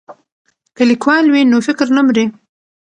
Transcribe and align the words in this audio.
که 0.75 0.83
لیکوال 0.91 1.25
وي 1.29 1.41
نو 1.51 1.57
فکر 1.67 1.87
نه 1.95 2.01
مري. 2.07 2.25